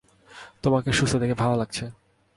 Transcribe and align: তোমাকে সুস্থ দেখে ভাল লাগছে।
তোমাকে 0.63 0.89
সুস্থ 0.91 1.13
দেখে 1.15 1.33
ভাল 1.33 1.51
লাগছে। 1.57 1.85